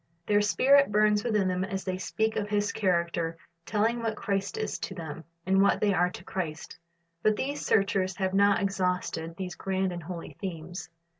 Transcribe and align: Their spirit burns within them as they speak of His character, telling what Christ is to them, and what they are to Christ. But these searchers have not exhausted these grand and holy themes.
Their 0.25 0.41
spirit 0.41 0.91
burns 0.91 1.23
within 1.23 1.47
them 1.47 1.63
as 1.63 1.83
they 1.83 1.99
speak 1.99 2.35
of 2.35 2.49
His 2.49 2.71
character, 2.71 3.37
telling 3.67 3.99
what 4.01 4.15
Christ 4.15 4.57
is 4.57 4.79
to 4.79 4.95
them, 4.95 5.23
and 5.45 5.61
what 5.61 5.79
they 5.79 5.93
are 5.93 6.09
to 6.09 6.23
Christ. 6.23 6.79
But 7.21 7.35
these 7.35 7.63
searchers 7.63 8.15
have 8.15 8.33
not 8.33 8.63
exhausted 8.63 9.37
these 9.37 9.53
grand 9.53 9.91
and 9.91 10.01
holy 10.01 10.35
themes. 10.41 10.89